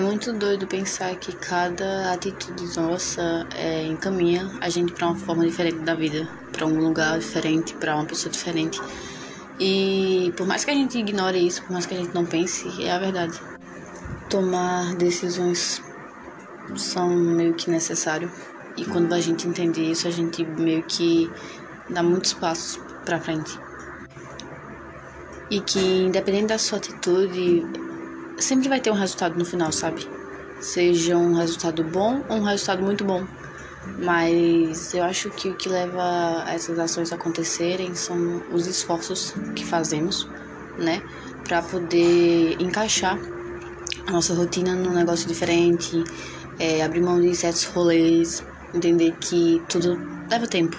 [0.00, 5.80] muito doido pensar que cada atitude nossa é, encaminha a gente para uma forma diferente
[5.80, 8.80] da vida, para um lugar diferente, para uma pessoa diferente.
[9.60, 12.82] E por mais que a gente ignore isso, por mais que a gente não pense,
[12.82, 13.38] é a verdade.
[14.30, 15.82] Tomar decisões
[16.74, 18.32] são meio que necessário.
[18.78, 21.30] E quando a gente entende isso, a gente meio que
[21.90, 23.58] dá muitos passos para frente.
[25.50, 27.62] E que independente da sua atitude,
[28.42, 30.10] sempre vai ter um resultado no final, sabe?
[30.60, 33.26] Seja um resultado bom ou um resultado muito bom.
[33.98, 39.64] Mas eu acho que o que leva essas ações a acontecerem são os esforços que
[39.64, 40.30] fazemos,
[40.76, 41.02] né?
[41.44, 43.20] Para poder encaixar
[44.06, 46.04] a nossa rotina num negócio diferente,
[46.58, 50.00] é, abrir mão de certos rolês, entender que tudo
[50.30, 50.76] leva tempo.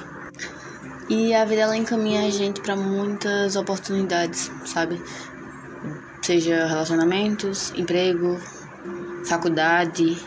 [1.07, 5.03] E a vida ela encaminha a gente para muitas oportunidades, sabe?
[6.25, 8.39] Seja relacionamentos, emprego,
[9.25, 10.17] faculdade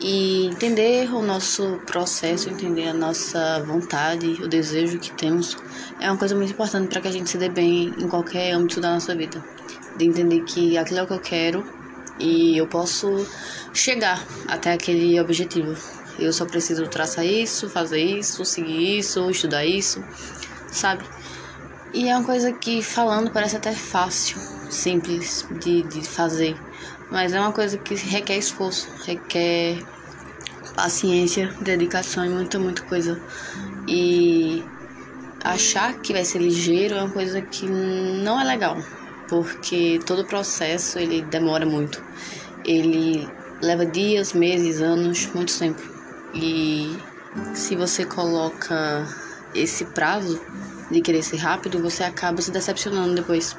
[0.00, 5.56] e entender o nosso processo, entender a nossa vontade, o desejo que temos
[6.00, 8.80] é uma coisa muito importante para que a gente se dê bem em qualquer âmbito
[8.80, 9.42] da nossa vida.
[9.96, 11.66] De entender que aquilo é o que eu quero
[12.20, 13.26] e eu posso
[13.72, 15.76] chegar até aquele objetivo.
[16.18, 20.04] Eu só preciso traçar isso, fazer isso, seguir isso, estudar isso,
[20.70, 21.04] sabe?
[21.92, 26.56] E é uma coisa que falando parece até fácil, simples de, de fazer,
[27.10, 29.82] mas é uma coisa que requer esforço, requer
[30.74, 33.20] paciência, dedicação e muita, muita coisa.
[33.86, 34.64] E
[35.42, 38.76] achar que vai ser ligeiro é uma coisa que não é legal,
[39.28, 42.02] porque todo o processo ele demora muito.
[42.64, 43.28] Ele
[43.62, 45.82] leva dias, meses, anos, muito tempo.
[46.34, 46.96] E
[47.54, 49.06] se você coloca
[49.54, 50.40] esse prazo
[50.90, 53.56] de querer ser rápido, você acaba se decepcionando depois.